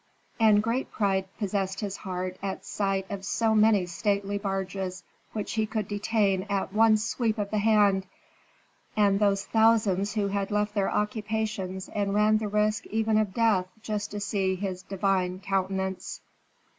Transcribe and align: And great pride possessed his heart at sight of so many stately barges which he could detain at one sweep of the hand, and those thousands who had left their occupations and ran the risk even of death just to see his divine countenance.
And 0.39 0.63
great 0.63 0.89
pride 0.91 1.27
possessed 1.37 1.81
his 1.81 1.97
heart 1.97 2.35
at 2.41 2.65
sight 2.65 3.05
of 3.11 3.23
so 3.23 3.53
many 3.53 3.85
stately 3.85 4.39
barges 4.39 5.03
which 5.33 5.53
he 5.53 5.67
could 5.67 5.87
detain 5.87 6.47
at 6.49 6.73
one 6.73 6.97
sweep 6.97 7.37
of 7.37 7.51
the 7.51 7.59
hand, 7.59 8.07
and 8.97 9.19
those 9.19 9.45
thousands 9.45 10.13
who 10.13 10.29
had 10.29 10.49
left 10.49 10.73
their 10.73 10.89
occupations 10.89 11.87
and 11.87 12.15
ran 12.15 12.39
the 12.39 12.47
risk 12.47 12.87
even 12.87 13.15
of 13.19 13.35
death 13.35 13.67
just 13.83 14.09
to 14.09 14.19
see 14.19 14.55
his 14.55 14.81
divine 14.81 15.37
countenance. 15.39 16.21